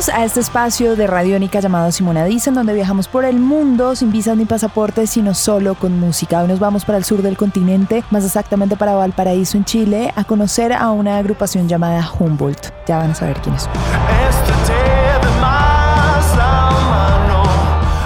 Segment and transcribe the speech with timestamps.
[0.00, 3.94] Bienvenidos a este espacio de Radiónica llamado Simona Dice, en donde viajamos por el mundo
[3.94, 6.40] sin visas ni pasaportes, sino solo con música.
[6.40, 10.24] Hoy nos vamos para el sur del continente, más exactamente para Valparaíso, en Chile, a
[10.24, 12.72] conocer a una agrupación llamada Humboldt.
[12.86, 13.72] Ya van a saber quiénes son.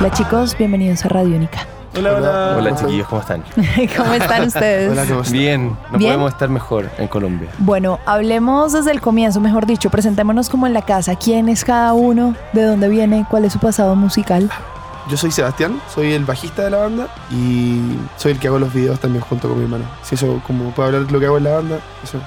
[0.00, 1.73] Hola chicos, bienvenidos a Radiónica.
[1.97, 2.57] Hola, hola.
[2.59, 3.45] Hola chiquillos, ¿cómo están?
[3.97, 4.91] ¿Cómo están ustedes?
[4.91, 5.33] Hola, ¿cómo estás?
[5.33, 6.11] Bien, no ¿Bien?
[6.11, 7.48] podemos estar mejor en Colombia.
[7.59, 11.15] Bueno, hablemos desde el comienzo, mejor dicho, presentémonos como en la casa.
[11.15, 12.34] ¿Quién es cada uno?
[12.53, 13.27] ¿De dónde viene?
[13.30, 14.51] ¿Cuál es su pasado musical?
[15.09, 18.73] Yo soy Sebastián, soy el bajista de la banda y soy el que hago los
[18.73, 19.84] videos también junto con mi hermano.
[20.03, 22.19] Si eso, como puedo hablar de lo que hago en la banda, eso.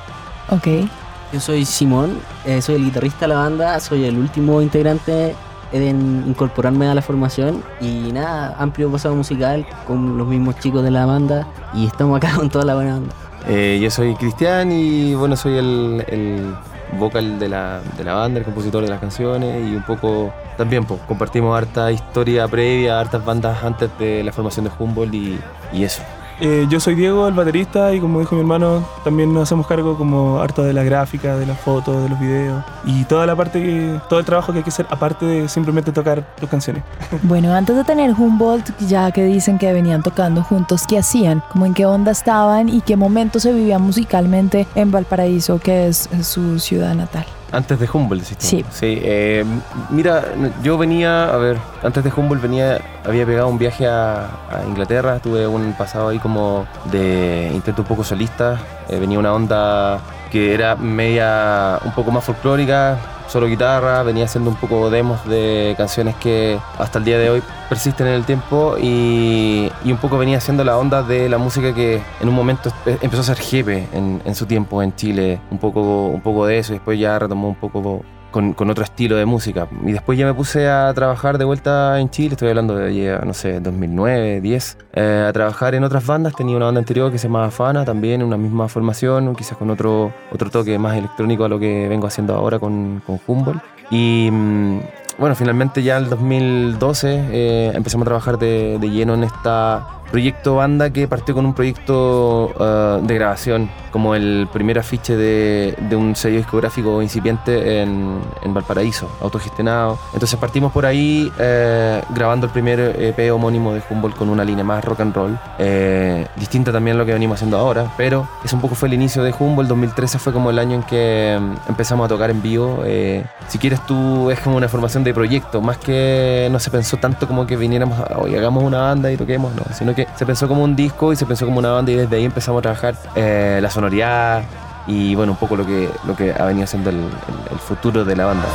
[0.50, 0.88] Ok.
[1.34, 5.36] Yo soy Simón, eh, soy el guitarrista de la banda, soy el último integrante
[5.72, 10.92] en incorporarme a la formación y nada, amplio pasado musical con los mismos chicos de
[10.92, 13.14] la banda y estamos acá con toda la buena banda.
[13.48, 16.56] Eh, yo soy Cristian y bueno, soy el, el
[16.98, 20.86] vocal de la, de la banda, el compositor de las canciones y un poco también
[20.86, 25.40] pues, compartimos harta historia previa, hartas bandas antes de la formación de Humboldt y,
[25.72, 26.02] y eso.
[26.40, 29.98] Eh, yo soy Diego, el baterista, y como dijo mi hermano, también nos hacemos cargo
[29.98, 33.62] como harto de la gráfica, de las fotos, de los videos y toda la parte
[33.62, 36.84] que, todo el trabajo que hay que hacer aparte de simplemente tocar tus canciones.
[37.24, 41.44] Bueno, antes de tener Humboldt, ya que dicen que venían tocando juntos, ¿qué hacían?
[41.52, 46.10] ¿Cómo en qué onda estaban y qué momento se vivía musicalmente en Valparaíso, que es
[46.22, 47.26] su ciudad natal?
[47.52, 48.36] Antes de Humboldt, ¿sí?
[48.40, 48.66] Sí.
[48.70, 49.46] Sí, eh,
[49.90, 50.24] mira,
[50.62, 55.20] yo venía, a ver, antes de Humboldt venía, había pegado un viaje a, a Inglaterra,
[55.20, 58.60] tuve un pasado ahí como de intento un poco solista,
[58.90, 64.50] eh, venía una onda que era media, un poco más folclórica, solo guitarra, venía haciendo
[64.50, 68.76] un poco demos de canciones que hasta el día de hoy persisten en el tiempo
[68.82, 73.22] y, un poco venía haciendo la onda de la música que en un momento empezó
[73.22, 76.74] a ser jefe en, en su tiempo en Chile, un poco, un poco de eso
[76.74, 79.68] y después ya retomó un poco con, otro estilo de música.
[79.86, 83.34] Y después ya me puse a trabajar de vuelta en Chile, estoy hablando de, no
[83.34, 86.36] sé, 2009, 10, eh, a trabajar en otras bandas.
[86.36, 90.14] Tenía una banda anterior que se llamaba Fana, también una misma formación, quizás con otro,
[90.32, 93.62] otro toque más electrónico a lo que vengo haciendo ahora con, con Humboldt.
[93.90, 94.80] Y mm,
[95.18, 99.97] bueno, finalmente ya en el 2012 eh, empezamos a trabajar de, de lleno en esta
[100.12, 105.76] proyecto banda que partió con un proyecto eh, de grabación, como el primer afiche de,
[105.90, 109.98] de un sello discográfico incipiente en, en Valparaíso, autogestionado.
[110.14, 114.64] Entonces partimos por ahí eh, grabando el primer EP homónimo de Humboldt con una línea
[114.64, 118.54] más rock and roll, eh, distinta también a lo que venimos haciendo ahora, pero es
[118.54, 121.70] un poco fue el inicio de Humboldt, 2013 fue como el año en que mm,
[121.70, 122.84] empezamos a tocar en vivo.
[122.86, 126.98] eh, si quieres tú es como una formación de proyecto, más que no se pensó
[126.98, 130.48] tanto como que viniéramos, a, oye, hagamos una banda y toquemos, no, sino se pensó
[130.48, 132.96] como un disco y se pensó como una banda y desde ahí empezamos a trabajar
[133.16, 134.44] eh, la sonoridad
[134.86, 137.10] y bueno, un poco lo que, lo que ha venido siendo el-
[137.52, 138.46] el futuro de la banda.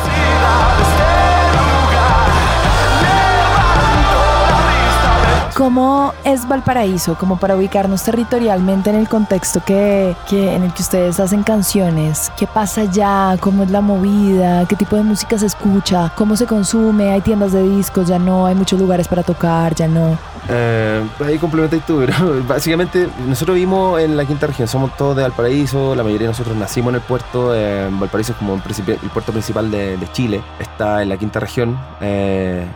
[5.62, 7.14] ¿Cómo es Valparaíso?
[7.14, 12.32] Como para ubicarnos territorialmente en el contexto que, que- en el que ustedes hacen canciones.
[12.36, 13.36] ¿Qué pasa allá?
[13.38, 14.66] ¿Cómo es la movida?
[14.66, 16.12] ¿Qué tipo de música se escucha?
[16.16, 17.12] ¿Cómo se consume?
[17.12, 18.08] ¿Hay tiendas de discos?
[18.08, 18.46] ¿Ya no?
[18.46, 19.76] ¿Hay muchos lugares para tocar?
[19.76, 20.18] ¿Ya no?
[20.48, 25.22] Eh, ahí complementáis tú, pero básicamente nosotros vivimos en la quinta región, somos todos de
[25.22, 28.60] Valparaíso, la mayoría de nosotros nacimos en el puerto, eh, Valparaíso es como el,
[29.10, 32.66] puerto principal de, de Chile, está en la quinta región, eh,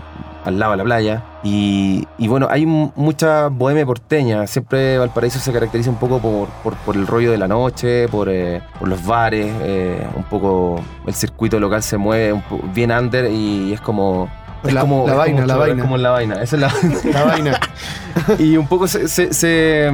[0.46, 5.38] al lado de la playa, y, y bueno, hay mu- mucha bohemia porteña, siempre Valparaíso
[5.38, 8.88] se caracteriza un poco por, por, por el rollo de la noche, por, eh, por
[8.88, 12.42] los bares, eh, un poco el circuito local se mueve un
[12.72, 14.28] bien under y es como...
[14.64, 15.82] Es La- como, la es vaina, como la choro, es vaina.
[15.82, 16.72] como la vaina, esa es la
[17.12, 17.60] La vaina.
[18.38, 19.92] y un poco se, se, se,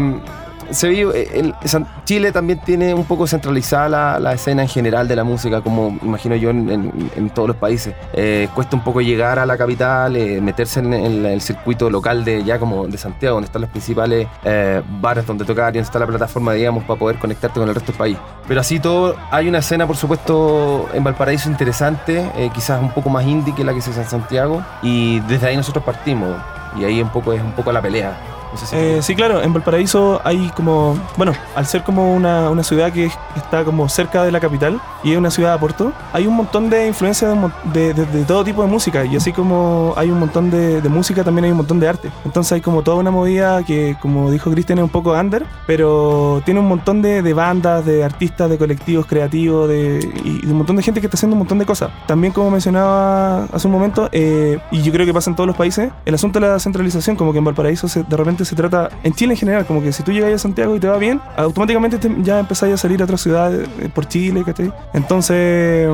[0.74, 5.06] se vive, el- San- Chile también tiene un poco centralizada la, la escena en general
[5.08, 7.94] de la música, como imagino yo en, en- en todos los países.
[8.12, 12.24] Eh, cuesta un poco llegar a la capital, eh, meterse en, en el circuito local
[12.24, 15.86] de ya como de Santiago, donde están los principales eh, bares donde tocar y donde
[15.86, 18.18] está la plataforma, digamos, para poder conectarte con el resto del país.
[18.48, 23.08] Pero así todo, hay una escena, por supuesto, en Valparaíso interesante, eh, quizás un poco
[23.10, 26.30] más indie que la que se hace en Santiago, y desde ahí nosotros partimos.
[26.78, 28.16] Y ahí un poco es un poco la pelea.
[28.52, 32.50] No sé si- Eh, sí, claro, en Valparaíso hay como, bueno, al ser como una,
[32.50, 35.92] una ciudad que está como cerca de la capital y es una ciudad a puerto,
[36.12, 37.34] hay un montón de influencias
[37.72, 37.94] de,
[38.26, 41.50] todo tipo de música y así como hay un montón de, de música, también hay
[41.50, 42.10] un montón de arte.
[42.24, 46.42] Entonces hay como toda una movida que, como dijo Cristian, es un poco under, pero
[46.44, 50.76] tiene un montón de, bandas, de artistas, de colectivos creativos de, y de un montón
[50.76, 51.90] de gente que está haciendo un montón de cosas.
[52.06, 55.56] También, como mencionaba hace un momento, eh, y yo creo que pasa en todos los
[55.56, 58.90] países, el asunto de la centralización, como que en Valparaíso se- de repente se trata,
[59.02, 61.20] en Chile en general, como que si tú llegas a Santiago y te va bien,
[61.36, 64.72] automáticamente te- ya empezáis a salir a otras ciudades eh, por Chile, ¿cachai?
[64.94, 65.88] Entonces,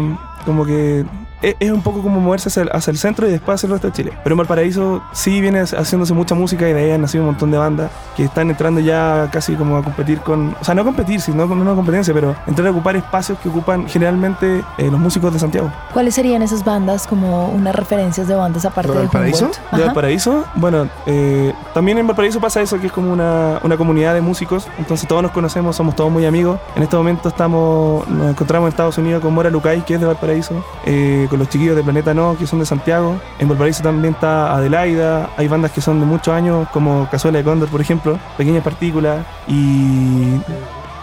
[0.45, 1.05] como que
[1.43, 3.73] es, es un poco como moverse hacia el, hacia el centro y después hacia el
[3.73, 4.13] resto de Chile.
[4.23, 7.51] Pero en Valparaíso sí viene haciéndose mucha música y de ahí han nacido un montón
[7.51, 11.21] de bandas que están entrando ya casi como a competir con, o sea, no competir,
[11.21, 15.33] sino con una competencia, pero entrar a ocupar espacios que ocupan generalmente eh, los músicos
[15.33, 15.71] de Santiago.
[15.93, 19.51] ¿Cuáles serían esas bandas como unas referencias de bandas aparte ¿De de Valparaíso?
[19.73, 19.85] De.
[19.85, 24.21] Valparaíso, bueno, eh, también en Valparaíso pasa eso, que es como una, una comunidad de
[24.21, 26.59] músicos, entonces todos nos conocemos, somos todos muy amigos.
[26.75, 30.07] En este momento estamos, nos encontramos en Estados Unidos con Mora Lucay, que es de
[30.07, 33.21] Valparaíso, eh, con los chiquillos de Planeta No, que son de Santiago.
[33.39, 37.45] En Valparaíso también está Adelaida, hay bandas que son de muchos años, como Cazuela de
[37.45, 40.41] Cóndor, por ejemplo, Pequeñas Partículas, y...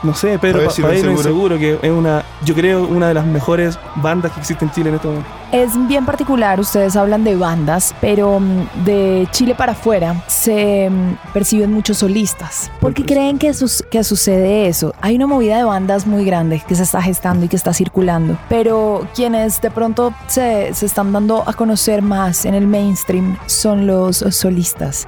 [0.06, 1.12] No sé, Pedro Pa- inseguro.
[1.12, 4.90] Inseguro, que es una, yo creo, una de las mejores bandas que existe en Chile
[4.90, 5.30] en este momento.
[5.52, 11.32] Es bien particular, ustedes hablan de bandas, pero mm, de Chile para afuera se mm,
[11.34, 12.70] perciben muchos solistas.
[12.82, 14.94] ¿Por qué creen que, sus- que sucede eso?
[15.02, 18.38] Hay una movida de bandas muy grande que se está gestando y que está circulando,
[18.50, 23.88] pero quienes de pronto se, se están dando a conocer más en el mainstream son
[23.88, 25.08] los solistas.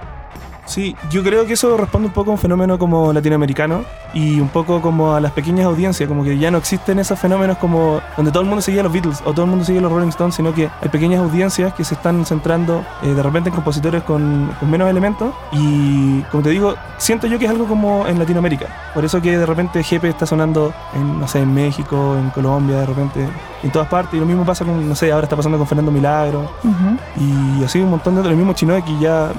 [0.68, 4.50] Sí, yo creo que eso responde un poco a un fenómeno como latinoamericano y un
[4.50, 8.31] poco como a las pequeñas audiencias, como que ya no existen esos fenómenos como donde
[8.31, 10.10] todo el mundo seguía a los Beatles o todo el mundo seguía a los Rolling
[10.10, 14.04] Stones, sino que hay pequeñas audiencias que se están centrando eh, de repente en compositores
[14.04, 18.19] con, con menos elementos y como te digo, siento yo que es algo como en
[18.19, 22.30] Latinoamérica, por eso que de repente Jepe está sonando en, no sé, en México, en
[22.31, 23.28] Colombia, de repente
[23.64, 24.16] en todas partes.
[24.16, 27.64] Y lo mismo pasa con, no sé, ahora está pasando con Fernando Milagro, Ujú, y
[27.64, 29.30] así un montón de otros, el mismo Chinoe que ya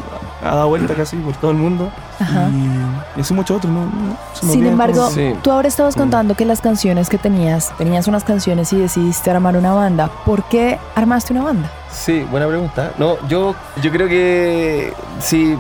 [0.43, 1.91] ha dado vuelta casi por todo el mundo.
[2.21, 2.49] Ajá.
[2.51, 3.89] Y, y así muchos otros, ¿no?
[4.35, 5.09] Sin embargo.
[5.11, 5.35] Sí.
[5.43, 9.57] tú ahora estabas contando que las canciones que tenías, tenías unas canciones y decidiste armar
[9.57, 10.11] una banda.
[10.25, 11.71] ¿Por qué armaste una banda?
[11.91, 12.93] Sí, buena pregunta.
[12.99, 15.57] No, yo, yo creo que sí.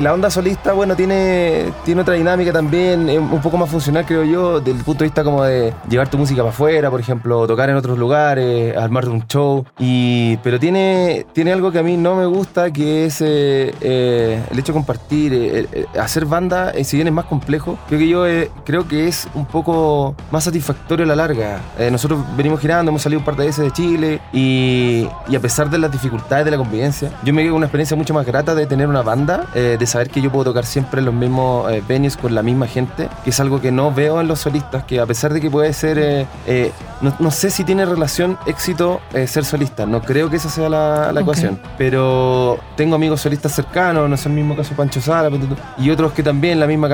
[0.00, 4.60] La onda solista, bueno, tiene, tiene otra dinámica también, un poco más funcional, creo yo,
[4.60, 7.70] desde el punto de vista como de llevar tu música para afuera, por ejemplo, tocar
[7.70, 9.64] en otros lugares, armar un show.
[9.78, 14.42] Y, pero tiene, tiene algo que a mí no me gusta, que es eh, eh,
[14.50, 17.98] el hecho de compartir, eh, eh, hacer banda, eh, si bien es más complejo, creo
[17.98, 21.60] que yo eh, creo que es un poco más satisfactorio a la larga.
[21.78, 25.40] Eh, nosotros venimos girando, hemos salido un par de veces de Chile y, y a
[25.40, 28.26] pesar de las dificultades de la convivencia, yo me quedo con una experiencia mucho más
[28.26, 31.14] grata de tener una banda, eh, de saber que yo puedo tocar siempre en los
[31.14, 34.40] mismos eh, venues con la misma gente, que es algo que no veo en los
[34.40, 38.38] solistas, que a pesar de que puede ser, eh, no, no sé si tiene relación
[38.46, 43.20] éxito eh, ser solista, no creo que esa sea la, la ecuación, pero tengo amigos
[43.20, 46.88] solistas cercanos, no es el mismo caso Pancho tú, y otros que también la misma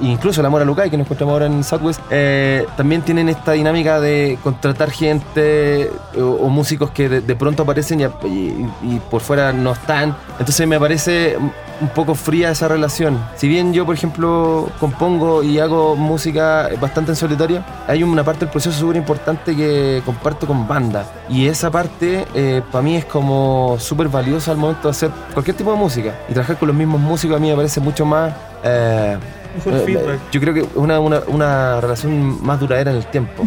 [0.00, 4.00] incluso la Mora Lucay, que nos encontramos ahora en Southwest, eh, también tienen esta dinámica
[4.00, 9.20] de contratar gente o, o músicos que de, de pronto aparecen y, y- y por
[9.20, 10.16] fuera no están.
[10.38, 11.36] Entonces me parece
[11.80, 13.18] un poco fría esa relación.
[13.36, 18.40] Si bien yo, por ejemplo, compongo y hago música bastante en solitario, hay una parte
[18.40, 19.11] del proceso súper importante
[19.56, 21.04] que comparto con banda.
[21.28, 22.26] Y esa parte
[22.70, 26.14] para mí es como súper valiosa al momento de hacer cualquier tipo de música.
[26.28, 28.32] Y trabajar con los mismos músicos a mí me parece mucho más...
[28.64, 29.18] eh,
[29.66, 30.18] eh.
[30.30, 33.46] Yo creo que es una, una, una relación más duradera en el tiempo.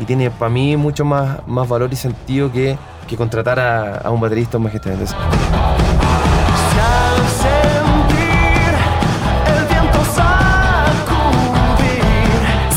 [0.00, 4.10] Y tiene para mí mucho más, más valor y sentido que, que contratar a, a
[4.10, 4.90] un baterista o un bajista.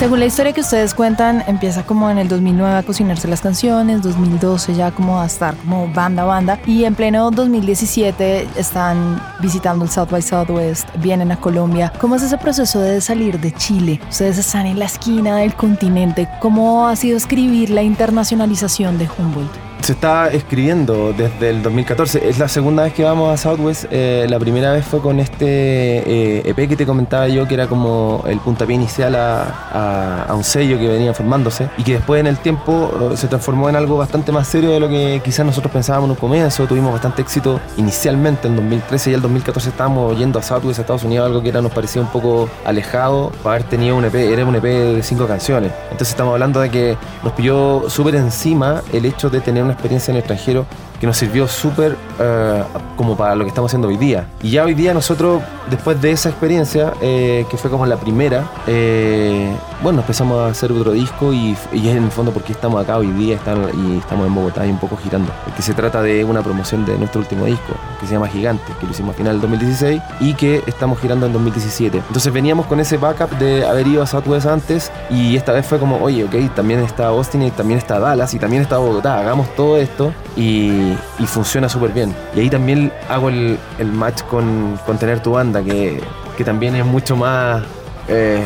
[0.02, 4.02] Según la historia que ustedes cuentan, empieza como en el 2009 a cocinarse las canciones,
[4.02, 9.92] 2012 ya como a estar como banda banda y en pleno 2017 están visitando el
[9.92, 11.94] South by Southwest, vienen a Colombia.
[12.02, 14.02] ¿Cómo es ese proceso de salir de Chile?
[14.10, 16.28] Ustedes están en la esquina del continente.
[16.40, 19.71] ¿Cómo ha sido escribir la internacionalización de Humboldt?
[19.82, 22.30] Se está escribiendo desde el 2014.
[22.30, 23.86] Es la segunda vez que vamos a Southwest.
[23.90, 27.68] Eh, la primera vez fue con este eh, EP que te comentaba yo, que era
[27.68, 29.42] como el puntapié inicial a,
[29.74, 33.28] a- a un sello que venía formándose y que después en el tiempo eh, se
[33.28, 36.68] transformó en algo bastante más serio de lo que quizás nosotros pensábamos en un comienzo.
[36.68, 41.04] Tuvimos bastante éxito inicialmente en 2013 y el 2014 estábamos yendo a Southwest, a Estados
[41.04, 44.14] Unidos, algo que era, nos parecía un poco alejado para haber tenido un EP.
[44.16, 45.72] Era un EP de cinco canciones.
[45.86, 49.74] Entonces estamos hablando de que nos pilló súper encima el hecho de tener una una
[49.74, 50.66] experiencia en el extranjero
[51.00, 52.64] que nos sirvió súper eh,
[52.96, 54.28] como para lo que estamos haciendo hoy día.
[54.44, 58.44] Y ya hoy día nosotros, después de esa experiencia, eh, que fue como la primera,
[58.68, 59.52] eh,
[59.82, 63.08] bueno, empezamos a hacer otro disco y, y en el fondo porque estamos acá hoy
[63.14, 65.32] día están- y estamos en Bogotá y un poco girando.
[65.56, 68.86] Que se trata de una promoción de nuestro último disco, que se llama Gigante, que
[68.86, 71.98] lo hicimos a final del 2016 y que estamos girando en 2017.
[71.98, 75.80] Entonces veníamos con ese backup de haber ido a Southwest antes y esta vez fue
[75.80, 79.48] como, oye, ok, también está Austin y también está Dallas y también está Bogotá, hagamos
[79.56, 80.94] todo esto y,
[81.26, 82.14] funciona súper bien.
[82.36, 83.58] Y ahí también hago el,
[83.94, 86.02] match con, con tener tu banda, que,
[86.38, 87.64] que también es mucho más...
[88.08, 88.44] eh,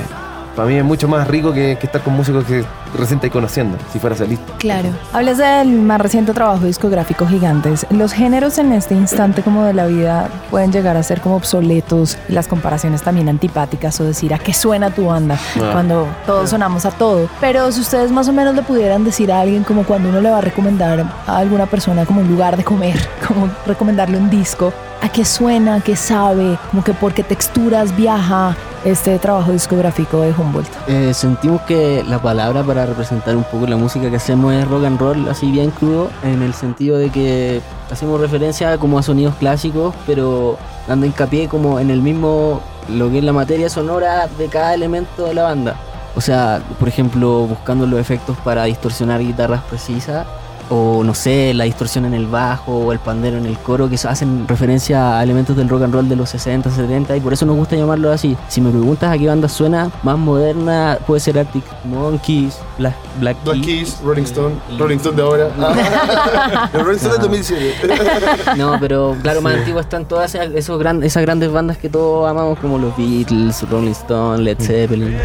[0.56, 2.64] para mí es mucho más rico que, que estar con músicos que
[2.98, 4.54] recién estáis conociendo, si fuera solista.
[4.58, 4.90] Claro.
[5.14, 7.86] Hablas del más reciente trabajo discográfico Gigantes.
[7.90, 12.18] Los géneros en este instante como de la vida pueden llegar a ser como obsoletos,
[12.30, 15.70] las comparaciones también antipáticas o decir a qué suena tu banda Ah.
[15.74, 17.28] cuando todos sonamos a todo.
[17.42, 20.30] Pero si ustedes más o menos le pudieran decir a alguien como cuando uno le
[20.30, 22.96] va a recomendar a alguna persona como un lugar de comer,
[23.28, 24.72] como recomendarle un disco,
[25.02, 30.22] a qué suena, a qué sabe, como que por qué texturas viaja este trabajo discográfico
[30.22, 30.70] de Humboldt.
[30.88, 34.86] Eh, sentimos que la palabra para representar un poco la música que hacemos es rock
[34.86, 37.62] and roll, así bien crudo, en el sentido de que
[37.92, 43.18] hacemos referencia como a sonidos clásicos, pero dando hincapié como en el mismo, lo que
[43.18, 45.76] es la materia sonora de cada elemento de la banda.
[46.16, 50.28] O sea, por ejemplo, buscando los efectos para distorsionar guitarras precisas,
[50.70, 53.96] o no sé, la distorsión en el bajo o el pandero en el coro, que
[53.96, 57.46] hacen referencia a elementos del rock and roll de los 60, 70, y por eso
[57.46, 58.36] nos gusta llamarlo así.
[58.48, 63.38] Si me preguntas a qué banda suena más moderna, puede ser Arctic Monkeys, Black, Black,
[63.44, 63.66] Black Keys.
[63.66, 65.50] Keys, Rolling Stone, y- Rolling Stone de ahora.
[65.60, 66.70] Ah.
[66.74, 68.56] El Rolling Stone del 2007.
[68.58, 72.30] No, pero claro, más antiguas están todas esas, esos gran- esas grandes bandas que todos
[72.30, 75.18] amamos, como los Beatles, Rolling Stone, Led Zeppelin.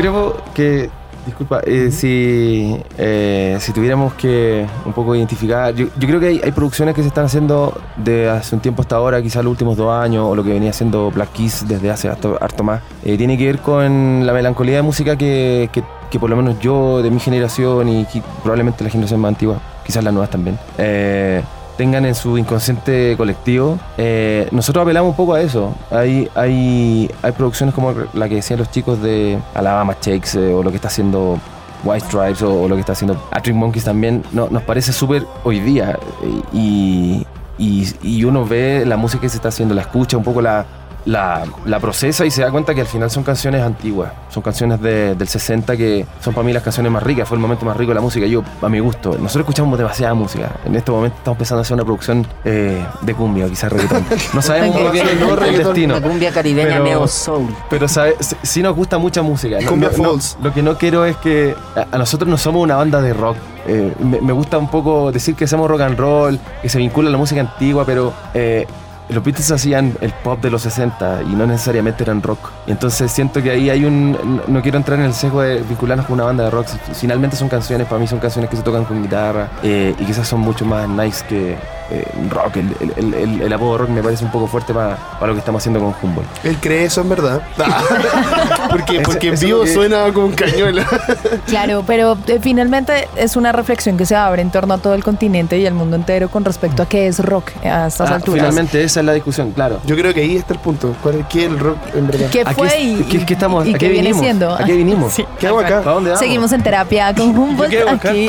[0.00, 0.90] Creo que,
[1.26, 6.40] disculpa, eh, si, eh, si tuviéramos que un poco identificar, yo, yo creo que hay,
[6.42, 9.76] hay producciones que se están haciendo de hace un tiempo hasta ahora, quizás los últimos
[9.76, 13.16] dos años, o lo que venía haciendo Black Keys desde hace harto, harto más, eh,
[13.18, 17.02] tiene que ver con la melancolía de música que, que, que por lo menos yo,
[17.02, 18.06] de mi generación y
[18.42, 21.42] probablemente la generación más antigua, quizás las nuevas también, eh,
[21.80, 23.78] tengan en su inconsciente colectivo.
[23.96, 25.74] Eh, nosotros apelamos un poco a eso.
[25.90, 30.62] Hay, hay, hay producciones como la que decían los chicos de Alabama Shakes eh, o
[30.62, 31.38] lo que está haciendo
[31.82, 34.22] White Stripes o, lo que está haciendo Arctic Monkeys también.
[34.32, 37.24] No, nos parece súper hoy día eh,
[37.56, 40.66] y, y uno ve la música que se está haciendo, la escucha, un poco la,
[41.06, 44.80] la, la procesa y se da cuenta que al final son canciones antiguas, son canciones
[44.80, 47.76] de- del 60 que son para mí las canciones más ricas, fue el momento más
[47.76, 49.10] rico de la música, yo a mi gusto.
[49.12, 53.14] Nosotros escuchamos demasiada música, en este momento estamos empezando a hacer una producción eh, de
[53.14, 54.04] cumbia quizás reggaetón.
[54.34, 55.94] No sabemos muy bien el, el destino.
[55.94, 57.48] La cumbia caribeña Pero- neo soul.
[57.70, 59.58] Pero sabe, sí- nos gusta mucha música.
[59.60, 62.76] No- Cumbia no- lo que no quiero es que a, a nosotros no somos una
[62.76, 63.36] banda de rock.
[63.66, 67.08] Eh, me, me gusta un poco decir que hacemos rock and roll, que se vincula
[67.08, 68.66] a la música antigua, pero eh,
[69.12, 72.50] los Beatles hacían el pop de los 60 y no necesariamente eran rock.
[72.66, 74.12] Entonces siento que ahí hay un...
[74.12, 76.66] No, no quiero entrar en el sesgo de vincularnos con una banda de rock.
[76.94, 80.28] Finalmente son canciones, para mí son canciones que se tocan con guitarra eh, y quizás
[80.28, 81.56] son mucho más nice que
[81.90, 82.56] eh, rock.
[82.56, 85.60] El, el- el- apodo rock me parece un poco fuerte para, para lo que estamos
[85.62, 86.28] haciendo con Humboldt.
[86.44, 87.42] Él cree eso en verdad.
[88.70, 90.86] porque porque en vivo que- suena con cañuela.
[91.46, 95.02] Claro, pero eh, finalmente es una reflexión que se abre en torno a todo el
[95.02, 98.40] continente y el mundo entero con respecto a qué es rock a estas Ah, alturas.
[98.40, 99.80] Finalmente esa es la discusión, claro.
[99.84, 100.94] Yo creo que ahí está el punto.
[101.02, 102.28] ¿Cuál es, ¿Qué es el rock en verdad?
[102.30, 104.22] ¿Qué ¿A fue qué- y, qué- qué estamos- y a qué qué viene vinimos?
[104.22, 104.54] siendo?
[104.54, 105.12] ¿A qué vinimos?
[105.20, 105.24] Sí.
[105.38, 105.80] ¿Qué hago acá?
[105.80, 106.20] ¿Para dónde vamos?
[106.24, 108.28] Seguimos en terapia con Humboldt aquí.